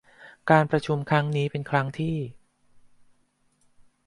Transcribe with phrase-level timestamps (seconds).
[0.49, 2.17] การประชุมครั้งนี้เป็นครั้งที่